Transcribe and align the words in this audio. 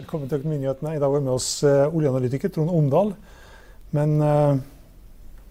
Velkommen 0.00 0.30
til 0.30 0.38
Økonominyhetene. 0.38 0.94
I 0.96 1.00
dag 1.00 1.10
har 1.10 1.18
vi 1.18 1.26
med 1.26 1.34
oss 1.34 1.46
eh, 1.66 1.92
oljeanalytiker 1.92 2.48
Trond 2.54 2.70
Omdal. 2.72 3.10
Men 3.92 4.14
uh, 4.24 4.56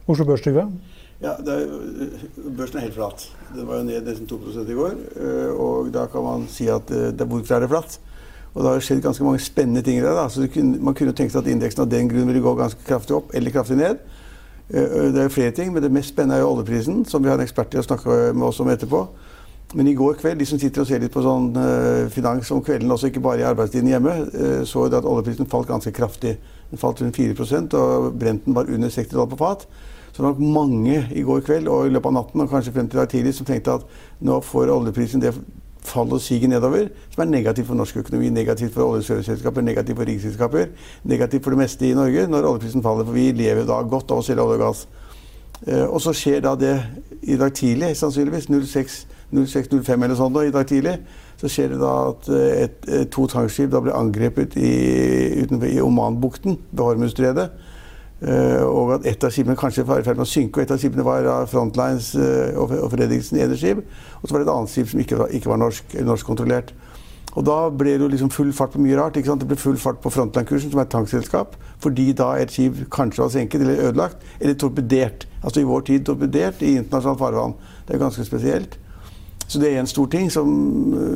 Oslo 0.09 0.25
Børs, 0.25 0.41
Trygve? 0.41 0.63
Ja, 1.21 1.35
er, 1.37 1.67
Børsen 2.57 2.79
er 2.79 2.87
helt 2.87 2.95
flat. 2.95 3.27
Den 3.53 3.67
var 3.67 3.77
jo 3.77 3.85
ned 3.85 4.07
nesten 4.09 4.25
2% 4.31 4.71
i 4.73 4.77
går. 4.79 4.95
eh, 5.21 5.51
Og 5.53 5.91
da 5.93 6.07
kan 6.09 6.25
man 6.25 6.47
si 6.49 6.65
at 6.71 6.89
eh, 6.89 7.11
det, 7.13 7.27
hvorfor 7.29 7.59
er 7.59 7.65
det 7.67 7.69
flatt? 7.75 7.99
Og 8.55 8.63
det 8.63 8.71
har 8.71 8.85
skjedd 8.87 9.03
ganske 9.05 9.27
mange 9.27 9.43
spennende 9.45 9.83
ting 9.85 10.01
der. 10.01 10.17
Da. 10.17 10.25
Så 10.33 10.47
kunne, 10.49 10.81
man 10.81 10.97
kunne 10.97 11.13
tenkt 11.13 11.35
seg 11.35 11.43
at 11.43 11.51
indeksen 11.53 11.85
av 11.85 11.91
den 11.93 12.09
grunn 12.09 12.31
ville 12.31 12.41
gå 12.41 12.55
ganske 12.57 12.81
kraftig 12.89 13.19
opp 13.19 13.35
eller 13.37 13.53
kraftig 13.53 13.77
ned. 13.77 14.01
Eh, 14.73 15.11
Det 15.13 15.27
er 15.27 15.35
flere 15.35 15.53
ting, 15.53 15.75
men 15.75 15.85
det 15.85 15.93
mest 15.93 16.15
spennende 16.15 16.39
er 16.39 16.47
jo 16.47 16.55
oljeprisen, 16.55 17.03
som 17.05 17.21
vi 17.21 17.29
har 17.29 17.37
en 17.37 17.45
ekspert 17.45 17.69
til 17.75 17.83
å 17.83 17.89
snakke 17.91 18.17
med 18.33 18.49
oss 18.49 18.65
om 18.65 18.73
etterpå. 18.73 19.05
Men 19.77 19.87
i 19.87 19.93
går 19.93 20.15
kveld, 20.17 20.39
de 20.39 20.47
som 20.49 20.57
sitter 20.57 20.81
og 20.81 20.87
ser 20.89 21.01
litt 21.03 21.13
på 21.13 21.21
sånn 21.21 21.51
eh, 21.61 22.07
finans 22.09 22.49
om 22.55 22.63
kvelden, 22.65 22.89
også 22.89 23.11
ikke 23.11 23.21
bare 23.21 23.43
i 23.43 23.45
arbeidstiden 23.45 23.91
hjemme, 23.91 24.15
eh, 24.33 24.63
så 24.65 24.87
det 24.89 24.97
at 24.97 25.05
oljeprisen 25.05 25.49
falt 25.49 25.69
ganske 25.69 25.93
kraftig. 25.93 26.39
Den 26.71 26.81
falt 26.81 27.03
rundt 27.03 27.17
4% 27.17 27.75
og 27.77 28.07
Brenten 28.17 28.55
var 28.57 28.69
under 28.69 28.89
60 28.89 29.13
dollar 29.13 29.29
på 29.29 29.37
fat. 29.37 29.67
Så 30.09 30.17
det 30.17 30.25
var 30.25 30.33
nok 30.33 30.55
mange 30.57 31.03
i 31.13 31.21
går 31.21 31.43
kveld 31.45 31.69
og 31.69 31.85
i 31.85 31.93
løpet 31.93 32.09
av 32.09 32.15
natten 32.17 32.41
og 32.41 32.49
kanskje 32.49 32.73
frem 32.73 32.89
til 32.89 32.97
i 32.97 33.01
dag 33.03 33.11
tidlig 33.11 33.35
som 33.37 33.45
tenkte 33.45 33.75
at 33.77 33.85
nå 34.25 34.39
får 34.41 34.71
oljeprisen 34.73 35.21
det 35.21 35.35
fall 35.85 36.09
og 36.11 36.21
siger 36.21 36.49
nedover, 36.49 36.89
som 37.13 37.23
er 37.23 37.29
negativt 37.29 37.69
for 37.69 37.77
norsk 37.77 38.01
økonomi, 38.01 38.31
negativt 38.33 38.73
for 38.73 38.89
oljeserviceselskaper, 38.89 39.61
negativt 39.65 39.97
for 40.01 40.09
riksselskaper, 40.09 40.73
negativt 41.03 41.45
for 41.45 41.55
det 41.55 41.61
meste 41.61 41.87
i 41.87 41.93
Norge 41.97 42.25
når 42.27 42.49
oljeprisen 42.49 42.83
faller. 42.85 43.05
For 43.05 43.17
vi 43.17 43.29
lever 43.37 43.69
da 43.69 43.79
godt 43.85 44.11
av 44.11 44.23
å 44.23 44.25
selge 44.25 44.43
olje 44.43 44.57
og 44.57 44.65
gass. 44.65 44.83
Eh, 45.67 45.85
og 45.85 46.01
så 46.01 46.13
skjer 46.15 46.41
da 46.45 46.55
det 46.57 46.75
i 47.21 47.37
dag 47.39 47.53
tidlig, 47.53 47.93
sannsynligvis 48.01 48.49
06 48.49 48.99
06.05 49.33 49.93
eller 49.93 50.17
sånn 50.17 50.35
da, 50.35 50.43
i 50.45 50.53
dag 50.53 50.67
tidlig, 50.69 50.95
så 51.39 51.49
skjer 51.51 51.73
det 51.73 51.79
da 51.81 51.93
at 52.09 52.29
eh, 52.33 52.63
et, 52.65 52.77
et, 52.89 53.09
to 53.13 53.27
tankskip 53.29 53.71
da 53.73 53.81
blir 53.83 53.97
angrepet 53.97 54.57
i, 54.59 54.73
utenfor, 55.43 55.69
i 55.69 55.81
Omanbukten, 55.83 56.57
ved 56.71 56.85
Hormuzstredet. 56.85 57.49
Uh, 58.19 58.65
og 58.67 58.89
at 58.97 59.05
ett 59.07 59.23
av 59.23 59.31
skipene 59.31 59.55
kanskje 59.55 59.85
var 59.87 60.01
i 60.01 60.03
ferd 60.03 60.17
med 60.19 60.25
å 60.25 60.27
synke. 60.27 60.59
og 60.59 60.65
Et 60.65 60.71
av 60.75 60.79
skipene 60.81 61.05
var 61.07 61.23
uh, 61.23 61.45
Frontlines 61.47 62.09
uh, 62.19 62.51
og, 62.59 62.73
og 62.75 62.89
Fredriksen 62.91 63.39
Ederskip. 63.39 63.79
Og 64.19 64.25
så 64.25 64.35
var 64.35 64.41
det 64.41 64.49
et 64.49 64.51
annet 64.51 64.73
skip 64.73 64.89
som 64.91 64.99
ikke 64.99 65.19
var, 65.21 65.31
ikke 65.37 65.51
var 65.53 65.61
norsk, 65.61 65.95
norskkontrollert. 66.03 66.73
Og 67.37 67.45
da 67.45 67.57
ble 67.71 67.93
det 67.93 68.03
jo 68.03 68.09
liksom 68.11 68.31
full 68.33 68.51
fart 68.57 68.73
på 68.73 68.81
mye 68.83 68.97
rart. 68.99 69.15
ikke 69.15 69.31
sant? 69.31 69.43
Det 69.45 69.47
ble 69.47 69.59
full 69.61 69.77
fart 69.79 70.01
på 70.03 70.11
Frontline-kursen, 70.11 70.73
som 70.73 70.81
er 70.81 70.87
et 70.87 70.91
tankselskap, 70.91 71.55
fordi 71.79 72.09
da 72.17 72.33
et 72.41 72.51
skip 72.51 72.81
kanskje 72.91 73.23
var 73.23 73.33
senket 73.37 73.63
eller 73.63 73.83
ødelagt, 73.87 74.27
eller 74.41 74.59
torpedert. 74.59 75.27
Altså 75.39 75.63
i 75.63 75.69
vår 75.69 75.87
tid 75.87 76.05
torpedert 76.09 76.63
i 76.65 76.75
internasjonalt 76.81 77.21
farvann. 77.21 77.55
Det 77.87 77.95
er 77.95 78.03
ganske 78.03 78.25
spesielt. 78.27 78.75
Så 79.49 79.61
det 79.61 79.73
er 79.73 79.81
en 79.81 79.89
stor 79.89 80.07
ting. 80.13 80.29
Som, 80.31 80.53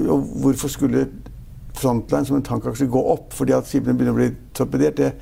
og 0.10 0.28
hvorfor 0.44 0.72
skulle 0.72 1.08
Frontline 1.78 2.26
som 2.26 2.38
en 2.38 2.46
tankaksje 2.46 2.86
gå 2.92 3.02
opp 3.14 3.32
fordi 3.34 3.56
at 3.56 3.70
skipene 3.70 3.96
begynner 3.98 4.14
å 4.14 4.20
bli 4.20 4.30
torpedert? 4.58 5.00
Det, 5.00 5.14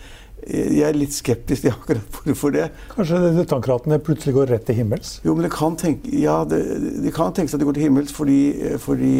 jeg 0.49 0.88
er 0.88 0.97
litt 0.97 1.13
skeptisk 1.13 1.66
til 1.67 1.73
akkurat 1.75 2.17
hvorfor 2.25 2.53
det. 2.55 2.67
Kanskje 2.95 3.45
tankratene 3.50 4.01
plutselig 4.03 4.35
går 4.39 4.51
rett 4.55 4.66
til 4.67 4.79
himmels? 4.81 5.19
Jo, 5.25 5.35
men 5.38 5.45
det 5.47 5.53
kan 5.53 5.77
tenke, 5.79 6.11
ja, 6.17 6.41
det, 6.47 6.61
det 7.03 7.13
kan 7.16 7.35
tenkes 7.35 7.55
at 7.55 7.61
det 7.61 7.69
går 7.69 7.77
til 7.77 7.89
himmels 7.89 8.13
fordi, 8.16 8.41
fordi, 8.81 9.16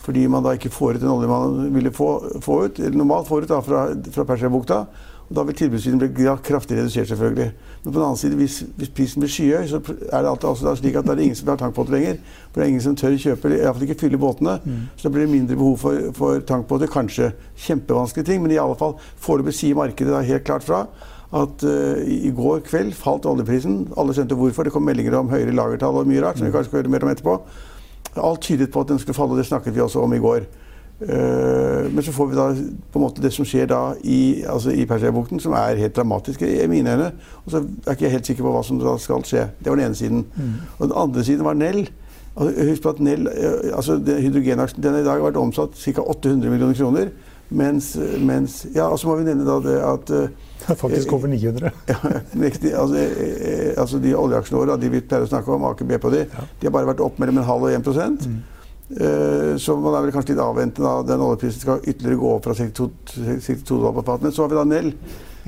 fordi, 0.00 0.26
man 0.32 0.46
da 0.46 0.56
ikke 0.56 0.72
får 0.72 0.98
ut 0.98 1.04
den 1.04 1.12
oljen 1.12 1.32
man 1.32 1.74
ville 1.76 1.92
få, 1.94 2.10
få 2.44 2.64
ut, 2.66 2.82
normalt 2.94 3.28
får 3.28 3.46
ut 3.46 3.52
da, 3.52 3.62
fra, 3.66 3.86
fra 4.14 4.26
Persiabukta. 4.28 4.84
Da 5.30 5.44
vil 5.46 5.54
tilbudssiden 5.54 6.00
bli 6.00 6.24
kraftig 6.42 6.76
redusert, 6.78 7.08
selvfølgelig. 7.08 7.52
Men 7.84 7.92
på 7.92 7.98
den 7.98 8.02
annen 8.02 8.16
side, 8.18 8.34
hvis, 8.34 8.64
hvis 8.76 8.88
prisen 8.88 9.22
blir 9.22 9.30
skyhøy, 9.30 9.68
så 9.70 9.78
er 9.78 10.24
det 10.24 10.30
alltid 10.30 10.48
også 10.48 10.74
slik 10.80 10.96
at 10.98 11.06
det 11.06 11.12
er 11.14 11.22
ingen 11.22 11.38
som 11.38 11.48
har 11.48 11.60
tankbåter 11.60 11.94
lenger. 11.94 12.16
For 12.50 12.60
det 12.60 12.64
er 12.64 12.72
ingen 12.72 12.82
som 12.82 12.96
tør 12.98 13.14
kjøpe, 13.14 13.52
iallfall 13.54 13.86
ikke 13.86 13.98
fylle 14.00 14.18
båtene. 14.18 14.56
Mm. 14.64 14.80
Så 14.96 15.06
da 15.06 15.12
blir 15.14 15.28
det 15.28 15.34
mindre 15.36 15.56
behov 15.60 15.78
for, 15.78 16.10
for 16.16 16.42
tankbåter. 16.48 16.90
Kanskje 16.90 17.30
kjempevanskelige 17.66 18.26
ting, 18.26 18.42
men 18.42 18.50
i 18.50 18.58
alle 18.58 18.74
fall 18.80 18.96
foreløpig 19.22 19.54
sier 19.54 19.78
markedet 19.78 20.12
da 20.16 20.24
helt 20.26 20.44
klart 20.48 20.66
fra 20.66 20.84
at 21.30 21.62
uh, 21.62 22.00
i 22.10 22.32
går 22.34 22.64
kveld 22.66 22.90
falt 22.98 23.28
oljeprisen. 23.30 23.84
Alle 23.94 24.16
skjønte 24.16 24.34
hvorfor. 24.34 24.66
Det 24.66 24.74
kom 24.74 24.82
meldinger 24.82 25.14
om 25.20 25.30
høyere 25.30 25.54
lagertall 25.54 26.00
og 26.00 26.10
mye 26.10 26.24
rart, 26.24 26.40
som 26.40 26.48
vi 26.48 26.54
kanskje 26.54 26.72
skal 26.72 26.82
høre 26.82 26.90
mer 26.90 27.06
om 27.06 27.12
etterpå. 27.12 27.36
Alt 28.18 28.42
tydet 28.48 28.72
på 28.74 28.82
at 28.82 28.90
den 28.90 28.98
skulle 28.98 29.14
falle, 29.14 29.36
og 29.36 29.38
det 29.38 29.46
snakket 29.46 29.76
vi 29.76 29.84
også 29.84 30.02
om 30.02 30.14
i 30.16 30.18
går. 30.18 30.50
Uh, 31.00 31.86
men 31.88 32.04
så 32.04 32.12
får 32.12 32.26
vi 32.28 32.36
da 32.36 32.46
på 32.92 33.00
en 33.00 33.04
måte 33.06 33.22
det 33.24 33.32
som 33.32 33.46
skjer 33.48 33.70
da 33.70 33.80
i, 34.04 34.42
altså 34.44 34.74
i 34.74 34.84
Persiabukten, 34.88 35.40
som 35.40 35.56
er 35.56 35.80
helt 35.80 35.96
dramatisk 35.96 36.44
i 36.44 36.66
mine 36.68 36.92
øyne. 36.92 37.10
Og 37.44 37.54
så 37.54 37.62
er 37.86 37.96
ikke 37.96 38.08
jeg 38.08 38.16
helt 38.18 38.30
sikker 38.30 38.46
på 38.46 38.52
hva 38.54 38.62
som 38.66 38.80
da 38.80 38.96
skal 39.00 39.24
skje. 39.24 39.48
Det 39.58 39.72
var 39.72 39.80
den 39.80 39.88
ene 39.88 39.98
siden. 39.98 40.26
Mm. 40.36 40.52
Og 40.78 40.86
den 40.86 40.96
andre 41.06 41.24
siden 41.24 41.48
var 41.48 41.58
Nell. 41.58 41.88
Husk 42.36 42.82
på 42.82 42.92
at 42.92 43.00
Nell, 43.02 43.26
altså 43.74 43.98
Hydrogenaksjen 43.98 44.82
den 44.82 45.00
i 45.00 45.04
dag 45.04 45.18
har 45.18 45.26
vært 45.30 45.40
omsatt 45.40 45.74
ca. 45.76 46.04
800 46.04 46.52
millioner 46.52 46.76
kroner. 46.78 47.10
Mens, 47.50 47.96
mens 48.22 48.66
Ja, 48.74 48.84
og 48.86 48.98
så 48.98 49.08
må 49.08 49.16
vi 49.18 49.24
nevne 49.26 49.42
da 49.42 49.56
det 49.64 49.80
at 49.82 50.12
det 50.60 50.74
er 50.74 50.78
faktisk 50.78 51.12
over 51.12 51.26
900. 51.26 51.70
ja, 51.88 51.96
altså, 52.78 52.96
altså, 53.76 53.98
De 53.98 54.14
oljeaksjene 54.16 54.60
våre, 54.60 54.76
de 54.80 54.90
vi 54.92 55.00
pleier 55.00 55.24
å 55.24 55.30
snakke 55.30 55.52
om, 55.54 55.64
Aker 55.70 55.88
BP 55.88 56.04
og 56.04 56.14
de, 56.14 56.24
ja. 56.28 56.46
de 56.60 56.68
har 56.68 56.74
bare 56.74 56.90
vært 56.92 57.02
opp 57.04 57.18
mellom 57.22 57.40
en 57.40 57.48
halv 57.48 57.66
og 57.66 57.74
1 57.74 57.88
mm. 57.88 58.36
Uh, 58.90 59.54
så 59.62 59.76
man 59.78 59.94
er 59.94 60.02
vel 60.02 60.14
kanskje 60.14 60.34
litt 60.34 60.42
avventende 60.42 60.90
av 60.90 61.04
den 61.06 61.20
oljeprisen 61.22 61.62
skal 61.62 61.84
ytterligere 61.84 62.18
gå 62.18 62.30
opp 62.34 62.46
fra 62.48 62.56
62, 62.58 62.88
62 63.14 63.76
dollar 63.76 63.94
på 63.94 64.06
fatet. 64.08 64.24
Men 64.26 64.34
så 64.34 64.42
har 64.42 64.50
vi 64.50 64.58
da 64.58 64.64
Nell, 64.66 64.90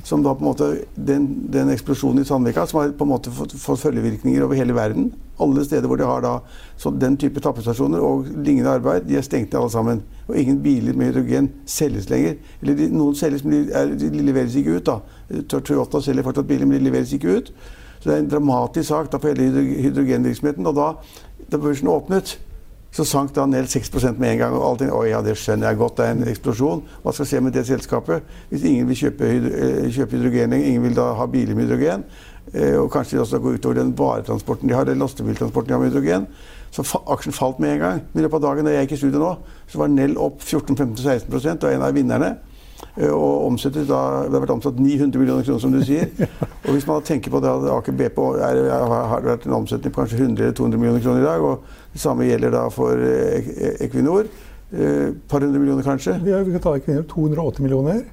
som 0.03 0.23
da 0.23 0.31
på 0.35 0.43
en 0.43 0.47
måte 0.47 0.69
den, 0.95 1.27
den 1.51 1.71
eksplosjonen 1.73 2.23
i 2.23 2.27
Sandvika 2.27 2.65
som 2.67 2.79
har 2.79 2.93
på 2.95 3.03
en 3.03 3.11
måte 3.11 3.31
fått, 3.35 3.55
fått 3.59 3.83
følgevirkninger 3.83 4.45
over 4.45 4.59
hele 4.59 4.75
verden. 4.75 5.11
Alle 5.43 5.63
steder 5.65 5.91
hvor 5.91 5.99
de 5.99 6.07
har 6.07 6.23
da 6.23 6.37
den 7.03 7.17
type 7.19 7.43
tappestasjoner 7.43 8.03
og 8.03 8.29
lignende 8.31 8.77
arbeid, 8.77 9.09
de 9.09 9.19
er 9.19 9.27
stengt 9.27 9.51
ned 9.51 9.59
alle 9.59 9.73
sammen. 9.75 10.01
Og 10.27 10.39
ingen 10.39 10.61
biler 10.63 10.95
med 10.95 11.11
hydrogen 11.11 11.51
selges 11.67 12.07
lenger. 12.11 12.39
Eller 12.61 12.79
de, 12.79 12.89
noen 12.95 13.19
selges, 13.19 13.43
men 13.43 13.57
de, 13.57 13.75
er, 13.75 13.91
de, 13.99 14.23
leveres 14.23 14.55
ikke 14.59 14.79
ut. 14.79 14.87
da. 14.87 15.43
Toyota 15.51 15.99
selger 16.03 16.27
fortsatt 16.27 16.47
biler, 16.47 16.69
men 16.69 16.79
de 16.79 16.87
leveres 16.87 17.11
ikke 17.15 17.37
ut. 17.39 17.53
Så 17.99 18.09
det 18.09 18.15
er 18.15 18.23
en 18.23 18.31
dramatisk 18.31 18.87
sak 18.89 19.11
da 19.11 19.19
for 19.19 19.31
hele 19.31 19.67
hydrogenvirksomheten. 19.83 20.67
Og 20.67 20.79
da, 20.79 20.89
da 21.51 21.59
børsen 21.59 21.91
åpnet 21.91 22.37
så 22.93 23.05
sank 23.09 23.31
da 23.33 23.45
Nell 23.49 23.65
6% 23.65 24.19
med 24.21 24.35
en 24.35 24.37
gang. 24.37 24.53
og 24.53 24.63
allting, 24.67 24.91
å 24.93 25.01
ja, 25.07 25.21
det 25.25 25.33
skjønner 25.41 25.71
jeg 25.71 25.79
godt, 25.79 25.97
det 25.97 26.05
er 26.05 26.11
en 26.13 26.27
eksplosjon. 26.29 26.83
Hva 27.01 27.13
skal 27.15 27.29
skje 27.29 27.41
med 27.41 27.55
det 27.55 27.65
selskapet 27.65 28.27
hvis 28.51 28.67
ingen 28.69 28.85
vil 28.91 28.99
kjøpe, 28.99 29.31
kjøpe 29.95 30.19
hydrogen? 30.19 30.53
Ingen 30.59 30.85
vil 30.85 30.99
da 30.99 31.07
ha 31.17 31.25
biler 31.25 31.57
med 31.57 31.65
hydrogen? 31.65 32.05
Eh, 32.53 32.77
og 32.77 32.91
kanskje 32.93 33.17
det 33.17 33.23
også 33.23 33.39
går 33.41 33.57
utover 33.57 33.79
den 33.79 33.95
varetransporten 33.97 34.69
de 34.69 34.77
har, 34.77 34.85
eller 34.85 35.01
lastebiltransporten 35.01 35.71
de 35.71 35.73
har 35.73 35.81
med 35.81 35.89
hydrogen. 35.89 36.27
Så 36.73 36.85
aksjen 37.15 37.33
falt 37.33 37.59
med 37.63 37.73
en 37.73 37.81
gang. 37.81 38.03
I 38.13 38.25
løpet 38.25 38.37
av 38.37 38.45
dagen 38.45 38.69
da 38.69 38.75
jeg 38.75 38.85
gikk 38.85 38.97
i 38.97 39.01
studio 39.01 39.23
nå, 39.23 39.33
så 39.69 39.81
var 39.81 39.89
Nell 39.93 40.13
opp 40.21 40.41
14-15-16% 40.45 41.65
og 41.65 41.73
en 41.73 41.85
av 41.87 41.97
vinnerne. 41.97 42.35
Og 43.09 43.45
omsettes 43.47 43.87
da, 43.89 43.99
Det 44.27 44.35
har 44.35 44.43
vært 44.45 44.55
omsatt 44.55 44.79
900 44.79 45.19
millioner 45.19 45.45
kroner, 45.47 45.59
som 45.59 45.73
du 45.73 45.81
sier. 45.83 46.09
Og 46.65 46.71
hvis 46.75 46.87
man 46.87 47.05
tenker 47.05 47.33
på 47.33 47.41
det 47.43 47.51
at 47.51 47.69
Aker 47.77 47.95
BP 47.99 48.19
er, 48.37 48.63
har 48.69 49.25
vært 49.25 49.47
en 49.47 49.57
omsetning 49.59 49.93
på 49.93 50.03
kanskje 50.03 50.21
100 50.21 50.43
eller 50.43 50.57
200 50.57 50.81
millioner 50.81 51.03
kroner 51.03 51.23
i 51.23 51.27
dag, 51.27 51.41
og 51.43 51.93
det 51.93 52.01
samme 52.01 52.27
gjelder 52.27 52.53
da 52.53 52.67
for 52.73 53.07
Equinor. 53.83 54.29
Et 54.73 55.15
par 55.29 55.43
hundre 55.43 55.59
millioner, 55.59 55.83
kanskje? 55.85 56.15
Vi, 56.23 56.33
kan 56.53 56.63
ta 56.63 56.75
Equinor 56.79 57.03
280 57.11 57.65
millioner. 57.65 58.03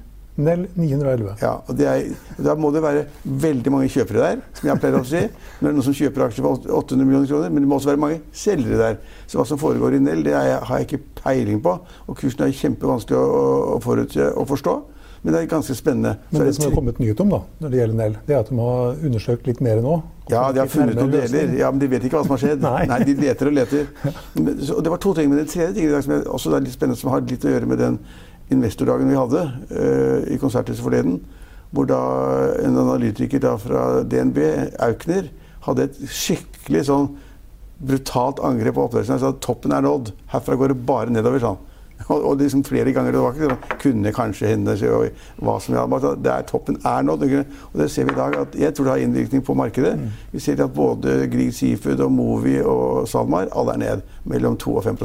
Nell 0.41 0.67
911. 0.75 1.35
Ja, 1.41 1.53
og 1.65 1.77
det 1.77 1.87
er, 1.87 2.03
Da 2.41 2.55
må 2.59 2.71
det 2.73 2.83
være 2.83 3.05
veldig 3.23 3.73
mange 3.73 3.89
kjøpere 3.93 4.23
der, 4.25 4.45
som 4.57 4.69
jeg 4.69 4.81
pleier 4.83 4.99
å 4.99 5.03
si. 5.07 5.23
Når 5.25 5.67
det 5.67 5.71
er 5.71 5.77
noen 5.77 5.87
som 5.87 5.97
kjøper 5.97 6.25
aksjer 6.27 6.47
for 6.47 6.71
800 6.81 7.05
millioner 7.07 7.29
kroner, 7.29 7.51
men 7.53 7.65
det 7.65 7.71
må 7.71 7.79
også 7.79 7.91
være 7.93 8.03
mange 8.03 8.21
selgere 8.33 8.79
der. 8.81 9.01
Så 9.27 9.39
hva 9.39 9.47
som 9.49 9.61
foregår 9.61 9.97
i 9.97 10.01
Nell, 10.03 10.23
det 10.25 10.33
er, 10.37 10.57
har 10.67 10.81
jeg 10.81 10.89
ikke 10.89 11.03
peiling 11.23 11.61
på. 11.63 11.77
Og 12.07 12.17
kursen 12.17 12.47
er 12.47 12.55
kjempevanskelig 12.57 13.19
å, 13.19 13.43
å, 13.75 13.77
forutse 13.83 14.31
å 14.33 14.47
forstå. 14.49 14.79
Men 15.21 15.35
det 15.35 15.43
er 15.43 15.51
ganske 15.51 15.75
spennende. 15.77 16.15
Men 16.31 16.47
det, 16.47 16.55
som 16.57 16.65
har 16.65 16.73
kommet 16.73 16.97
nyhet 16.97 17.19
om 17.21 17.29
da, 17.29 17.43
når 17.61 17.73
det 17.73 17.77
gjelder 17.77 17.97
Nell, 17.99 18.15
det 18.25 18.33
er 18.33 18.39
at 18.41 18.49
de 18.49 18.57
har 18.57 19.03
undersøkt 19.05 19.49
litt 19.51 19.61
mer 19.61 19.83
nå. 19.85 19.99
Ja, 20.31 20.47
de 20.55 20.63
har 20.63 20.71
funnet 20.71 20.97
noen 20.97 21.11
deler. 21.13 21.53
Ja, 21.59 21.69
Men 21.73 21.81
de 21.83 21.89
vet 21.91 22.07
ikke 22.07 22.17
hva 22.17 22.25
som 22.25 22.33
har 22.33 22.41
skjedd. 22.41 22.63
Nei. 22.65 22.87
Nei 22.89 22.99
de 23.05 23.15
leter 23.19 23.51
og 23.51 23.55
leter. 23.57 23.87
Men, 24.39 24.55
så, 24.57 24.79
og 24.79 24.85
det 24.85 24.93
var 24.93 25.01
to 25.03 25.13
ting. 25.17 25.29
Men 25.29 25.43
den 25.43 25.51
tredje 25.51 25.75
tingen 25.77 26.05
som 26.07 26.15
er 26.17 26.25
også 26.25 26.55
er 26.57 26.65
litt 26.65 26.77
spennende, 26.77 26.99
som 26.99 27.13
har 27.13 27.21
litt 27.27 27.45
å 27.45 27.53
gjøre 27.53 27.69
med 27.69 27.81
den 27.83 27.99
investordagen 28.51 29.09
vi 29.09 29.19
hadde 29.19 29.45
uh, 29.71 30.19
i 30.31 30.39
Konserthuset 30.41 30.83
forleden, 30.83 31.19
hvor 31.71 31.87
da 31.87 32.01
en 32.61 32.77
analytiker 32.77 33.39
da 33.43 33.55
fra 33.59 34.01
DNB, 34.03 34.39
Aukner, 34.83 35.29
hadde 35.65 35.87
et 35.87 35.99
skikkelig 36.11 36.85
sånn 36.89 37.11
brutalt 37.81 38.41
angrep 38.45 38.75
på 38.77 38.85
opplevelsen. 38.85 39.17
Han 39.17 39.21
sa 39.23 39.33
at 39.33 39.43
toppen 39.43 39.73
er 39.73 39.83
nådd. 39.85 40.13
Herfra 40.33 40.57
går 40.59 40.73
det 40.73 40.81
bare 40.85 41.13
nedover. 41.13 41.41
sånn. 41.41 41.67
Og, 42.09 42.23
og 42.25 42.39
liksom 42.39 42.63
flere 42.65 42.89
ganger. 42.95 43.13
Det 43.13 43.19
var 43.21 43.35
ikke 43.35 43.49
sånn 43.51 43.81
kunne 43.83 44.11
kanskje 44.15 44.49
hende 44.49 44.73
hva 44.73 45.57
som 45.61 45.75
helst. 45.77 46.07
Det 46.25 46.31
er 46.33 46.47
toppen 46.49 46.79
er 46.81 47.03
nådd. 47.05 47.27
Og 47.69 47.75
det 47.77 47.91
ser 47.93 48.07
vi 48.09 48.15
i 48.15 48.17
dag. 48.17 48.37
at 48.41 48.57
Jeg 48.57 48.73
tror 48.73 48.87
det 48.87 48.95
har 48.95 49.03
innvirkning 49.05 49.43
på 49.45 49.53
markedet. 49.53 49.93
Mm. 49.99 50.07
Vi 50.31 50.41
ser 50.41 50.63
at 50.65 50.73
både 50.73 51.27
Grieg 51.29 51.53
Seafood 51.53 52.01
og 52.01 52.11
Movi 52.11 52.57
og 52.61 53.07
SalMar 53.09 53.53
alle 53.53 53.77
er 53.77 53.83
ned 53.83 54.01
mellom 54.25 54.57
2 54.57 54.75
og 54.81 54.83
5 54.89 54.97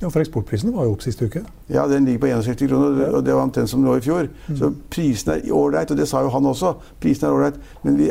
ja, 0.00 0.08
For 0.08 0.22
eksportprisene 0.22 0.72
var 0.72 0.88
jo 0.88 0.94
opp 0.94 1.04
siste 1.04 1.28
uke. 1.28 1.42
Ja, 1.68 1.84
den 1.88 2.06
ligger 2.08 2.22
på 2.24 2.32
61 2.32 2.70
kroner, 2.70 3.12
og 3.18 3.24
det 3.24 3.34
var 3.36 3.44
omtrent 3.44 3.68
som 3.68 3.82
nå 3.84 3.98
i 3.98 4.04
fjor. 4.04 4.30
Mm. 4.48 4.56
Så 4.56 4.72
prisen 4.92 5.34
er 5.34 5.52
ålreit, 5.52 5.92
og 5.92 6.00
det 6.00 6.08
sa 6.08 6.22
jo 6.24 6.32
han 6.32 6.48
også. 6.48 6.74
Prisen 7.02 7.28
er 7.28 7.36
ålreit, 7.36 7.58
men 7.84 7.98
vi, 7.98 8.08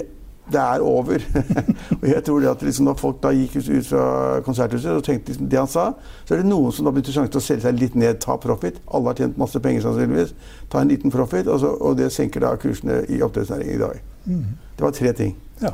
det 0.54 0.62
er 0.62 0.86
over. 0.86 1.26
og 2.02 2.06
jeg 2.12 2.24
tror 2.28 2.46
det 2.46 2.52
at 2.52 2.68
liksom, 2.68 2.86
Når 2.86 3.02
folk 3.02 3.18
da 3.24 3.34
gikk 3.34 3.58
ut 3.58 3.90
fra 3.90 4.06
konserthuset 4.46 4.94
og 4.94 5.04
tenkte 5.06 5.34
liksom, 5.34 5.50
det 5.50 5.60
han 5.60 5.72
sa, 5.72 5.88
så 6.26 6.38
er 6.38 6.44
det 6.44 6.52
noen 6.52 6.74
som 6.76 6.86
da 6.86 6.94
begynte 6.94 7.16
sjansen 7.16 7.34
til 7.34 7.42
å 7.42 7.48
selge 7.48 7.66
seg 7.66 7.82
litt 7.82 7.98
ned, 7.98 8.22
ta 8.22 8.38
profit. 8.38 8.78
Alle 8.94 9.10
har 9.10 9.24
tjent 9.24 9.42
masse 9.42 9.66
penger 9.66 9.88
sannsynligvis. 9.88 10.38
Ta 10.70 10.86
en 10.86 10.94
liten 10.94 11.14
profit, 11.14 11.50
og, 11.50 11.58
så, 11.66 11.74
og 11.74 11.98
det 11.98 12.14
senker 12.14 12.46
da 12.46 12.54
kursene 12.62 13.02
i 13.10 13.22
oppdrettsnæringen 13.26 13.76
i 13.76 13.82
dag. 13.82 14.02
Mm. 14.30 14.50
Det 14.78 14.86
var 14.86 14.94
tre 14.94 15.18
ting. 15.18 15.38
Ja. 15.66 15.74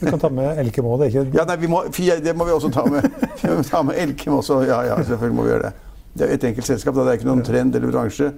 Vi 0.00 0.10
kan 0.10 0.20
ta 0.20 0.30
med 0.32 0.58
Elkem 0.62 0.86
òg. 0.88 1.04
Det, 1.04 1.24
ja, 1.34 1.44
nei, 1.48 1.56
må, 1.70 1.82
det 1.90 2.34
må 2.36 2.46
vi 2.48 2.54
også 2.54 2.70
ta 2.74 2.84
med. 2.90 3.08
Ta 3.70 3.82
med 3.86 3.98
Elkem 4.00 4.36
også. 4.38 4.62
Ja, 4.68 4.82
ja, 4.88 4.98
selvfølgelig 5.02 5.38
må 5.38 5.46
vi 5.46 5.52
gjøre 5.54 5.70
det. 5.70 5.90
Det 6.14 6.26
er 6.26 6.30
jo 6.30 6.38
et 6.38 6.46
enkelt 6.50 6.68
selskap. 6.68 6.94
Da. 6.94 7.04
Det 7.04 7.14
er 7.14 7.20
ikke 7.20 7.30
noen 7.30 7.44
trend 7.46 7.74
eller 7.76 7.92
bransje. 7.92 8.30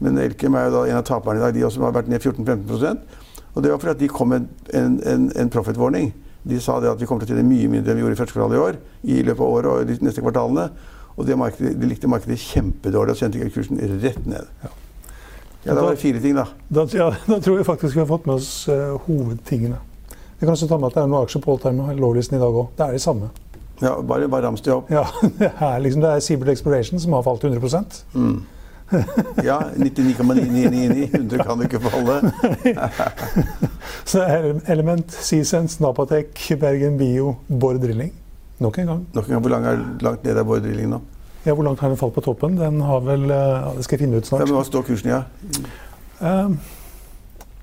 Men 0.00 0.18
Elkem 0.18 0.56
er 0.56 0.68
jo 0.68 0.74
da 0.78 0.82
en 0.88 1.00
av 1.00 1.06
taperne 1.08 1.40
i 1.40 1.44
dag. 1.44 1.54
De 1.56 1.64
også 1.68 1.84
har 1.84 1.94
vært 1.96 2.10
ned 2.10 2.24
14-15 2.24 2.98
Og 3.54 3.62
det 3.62 3.72
var 3.72 3.78
fordi 3.82 3.94
at 3.94 4.02
de 4.02 4.10
kom 4.10 4.32
med 4.32 4.48
en, 4.74 5.00
en, 5.06 5.30
en 5.36 5.52
profit 5.52 5.78
warning. 5.78 6.12
De 6.42 6.60
sa 6.60 6.78
det 6.80 6.88
at 6.90 7.00
vi 7.00 7.08
kommer 7.08 7.26
til 7.26 7.36
å 7.36 7.38
tjene 7.38 7.48
mye 7.48 7.68
mindre 7.68 7.92
enn 7.92 8.00
vi 8.00 8.04
gjorde 8.06 8.16
i 8.16 8.20
første 8.20 8.36
kvartal 8.36 8.56
i 8.56 8.62
år. 8.64 8.80
I 9.04 9.22
løpet 9.22 9.44
av 9.44 9.56
året 9.58 9.72
og 9.72 9.90
de 9.90 9.98
neste 10.06 10.24
kvartalene. 10.24 10.70
Og 11.16 11.26
det 11.28 11.36
markedet, 11.36 11.74
de 11.76 11.90
likte 11.90 12.08
markedet 12.08 12.38
kjempedårlig 12.40 13.16
og 13.16 13.20
sendte 13.20 13.50
kursen 13.52 13.82
rett 14.00 14.24
ned. 14.26 14.48
Ja. 14.64 14.76
Ja, 15.64 15.74
det 15.74 15.82
var 15.82 15.96
fire 16.00 16.20
ting, 16.20 16.36
da. 16.38 16.46
Da, 16.72 16.86
ja, 16.96 17.10
da 17.26 17.36
tror 17.44 17.58
jeg 17.58 17.66
faktisk 17.68 17.96
vi 17.96 18.00
har 18.00 18.08
fått 18.08 18.24
med 18.24 18.38
oss 18.40 18.68
uh, 18.72 18.96
hovedtingene. 19.04 19.76
Vi 20.40 20.46
kan 20.46 20.54
også 20.54 20.66
ta 20.68 20.78
med 20.80 20.88
at 20.88 20.94
det 20.96 21.02
er 21.02 21.08
noen 21.12 21.26
aksjer 21.26 21.42
på 21.44 21.52
alltime 21.52 21.94
low-listen 21.98 22.38
i 22.38 22.40
dag 22.40 22.54
òg. 22.56 22.70
Det 22.78 22.86
er 22.86 22.94
de 22.96 23.00
samme. 23.02 23.26
Ja, 23.80 23.92
bare, 24.00 24.28
bare 24.28 24.46
rams 24.46 24.62
de 24.64 24.72
opp. 24.72 24.88
Ja, 24.92 25.02
det 25.38 25.50
er 25.52 25.82
liksom 25.84 26.00
det 26.00 26.14
er 26.14 26.22
Seabird 26.24 26.52
Exploration 26.54 27.00
som 27.00 27.12
har 27.12 27.26
falt 27.26 27.44
100 27.44 27.60
mm. 28.14 28.38
Ja, 29.44 29.58
99,999. 29.76 31.10
100 31.12 31.44
kan 31.44 31.60
du 31.60 31.66
ikke 31.68 31.80
falle. 31.84 32.32
Så 34.10 34.24
Element, 34.66 35.12
Seasense, 35.12 35.82
Napatek, 35.84 36.32
Bergen 36.60 36.96
Bio, 36.98 37.34
Bård 37.46 37.82
Drilling. 37.84 38.12
Nok 38.58 38.78
en 38.78 38.86
gang. 38.86 39.06
Nok 39.14 39.28
en 39.28 39.32
gang. 39.36 39.44
Hvor 39.44 39.54
langt, 39.54 39.66
er, 39.66 39.84
langt 40.00 40.24
ned 40.24 40.40
er 40.40 40.48
Bård 40.48 40.64
Drilling 40.64 40.88
nå? 40.90 41.02
Ja, 41.44 41.52
Hvor 41.52 41.64
langt 41.64 41.80
har 41.80 41.88
den 41.88 42.00
falt 42.00 42.16
på 42.16 42.24
toppen? 42.24 42.56
Den 42.56 42.80
har 42.80 43.00
vel 43.00 43.28
ja, 43.28 43.70
Det 43.76 43.84
skal 43.84 43.96
jeg 43.96 44.06
finne 44.06 44.16
ut 44.16 44.26
snart. 44.26 44.40
Ja, 44.40 44.48
men 44.48 44.56
Hva 44.56 44.64
står 44.68 44.88
kursen 44.88 45.12
i? 45.12 45.14
Ja? 45.14 45.22
Um, 46.20 46.58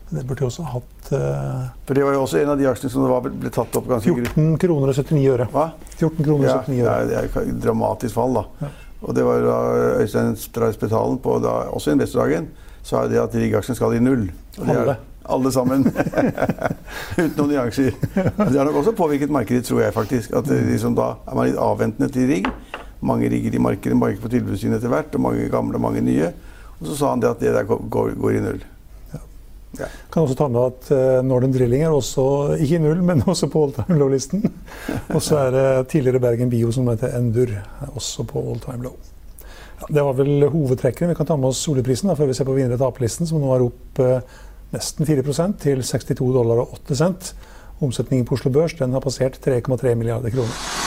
det 0.09 0.23
burde 0.27 0.45
jo 0.45 0.50
også 0.50 0.63
hatt 0.63 0.96
uh, 1.13 1.68
For 1.88 1.98
Det 1.98 2.04
var 2.06 2.15
jo 2.18 2.24
også 2.25 2.42
en 2.42 2.51
av 2.54 2.59
de 2.59 2.68
aksjene 2.69 2.94
som 2.94 3.07
var, 3.09 3.27
ble 3.27 3.51
tatt 3.54 3.80
opp 3.80 3.88
ganske 3.89 4.13
14 4.13 4.57
kroner 4.62 4.92
og 4.92 5.00
79 5.00 5.24
øre. 5.33 5.48
Hva? 5.54 5.69
14 5.98 6.21
kroner 6.24 6.54
og 6.54 6.69
79 6.69 6.81
øre. 6.83 6.94
Ja, 6.94 7.07
det 7.07 7.18
er 7.19 7.42
et 7.44 7.59
dramatisk 7.63 8.18
fall, 8.18 8.39
da. 8.39 8.45
Ja. 8.65 8.71
Og 9.01 9.13
det 9.13 9.25
var 9.27 9.44
da 9.45 9.57
Øystein 10.01 10.36
Strauss 10.42 10.80
Betalen 10.81 11.19
på 11.21 11.38
da, 11.44 11.59
også 11.74 11.94
investordagen 11.94 12.50
sa 12.88 13.04
det 13.12 13.19
at 13.19 13.36
rigg 13.36 13.56
skal 13.68 13.95
i 13.98 14.00
null. 14.00 14.30
alle. 14.63 14.95
alle 15.27 15.51
sammen. 15.51 15.83
Uten 17.18 17.33
noen 17.36 17.50
nyanser. 17.51 17.92
Det 18.15 18.56
har 18.56 18.63
nok 18.65 18.80
også 18.81 18.95
påvirket 18.95 19.33
markedet, 19.33 19.65
tror 19.68 19.81
jeg 19.83 19.94
faktisk. 19.94 20.31
At 20.39 20.48
liksom, 20.48 20.95
da 20.95 21.18
er 21.27 21.36
man 21.36 21.50
litt 21.50 21.59
avventende 21.59 22.07
til 22.13 22.30
rigg. 22.31 22.48
Mange 23.04 23.30
rigger 23.30 23.57
i 23.57 23.62
markedet, 23.62 23.98
mange 24.00 24.21
på 24.24 24.31
tilbudssiden 24.31 24.77
etter 24.77 24.92
hvert, 24.92 25.13
og 25.13 25.25
mange 25.27 25.50
gamle 25.51 25.81
mange 25.83 26.01
nye. 26.01 26.31
Og 26.80 26.88
så 26.88 26.95
sa 26.95 27.12
han 27.12 27.21
det 27.21 27.33
at 27.33 27.44
det 27.44 27.54
der 27.54 27.68
går, 27.68 28.15
går 28.15 28.39
i 28.39 28.44
null. 28.45 28.63
Ja. 29.75 29.90
Kan 30.14 30.24
også 30.24 30.38
ta 30.40 30.48
med 30.50 30.64
at 30.64 30.88
uh, 30.96 31.25
Northern 31.25 31.52
Drilling 31.54 31.84
er 31.84 31.94
også 31.94 32.56
ikke 32.56 32.80
i 32.80 32.81
null, 32.81 33.04
men 33.06 33.22
også 33.34 33.50
på 33.52 33.66
all 33.66 33.75
time 33.75 34.00
low-listen. 34.00 34.46
Og 35.16 35.22
så 35.24 35.44
er 35.44 35.54
det 35.56 35.68
tidligere 35.94 36.24
Bergen 36.24 36.52
Bio 36.54 36.72
som 36.74 36.88
heter 36.92 37.18
Endur, 37.19 37.52
også 37.94 38.25
på 38.30 38.44
all 38.52 38.64
time 38.64 38.88
low. 38.88 38.96
Ja, 39.78 39.92
det 39.94 40.08
var 40.08 40.18
vel 40.18 40.48
hovedtrekkene. 40.50 41.12
Vi 41.12 41.19
kan 41.19 41.30
ta 41.30 41.38
med 41.38 41.52
oss 41.52 41.68
oljeprisen 41.69 42.10
da, 42.10 42.18
før 42.18 42.31
vi 42.31 42.38
ser 42.38 42.48
på 42.48 42.56
vinnere 42.58 42.80
taperlisten, 42.81 43.30
som 43.30 43.44
nå 43.44 43.54
er 43.54 43.68
opp 43.68 44.02
uh, 44.02 44.42
nesten 44.74 45.08
4 45.08 45.52
til 45.62 45.84
62 45.84 46.34
dollar 46.34 46.64
og 46.64 46.80
8 46.81 47.02
cent. 47.04 47.34
Omsetningen 47.84 48.25
på 48.25 48.40
Oslo 48.40 48.52
Børs 48.52 48.74
den 48.80 48.96
har 48.96 49.04
passert 49.04 49.38
3,3 49.44 49.94
milliarder 49.96 50.34
kroner. 50.34 50.87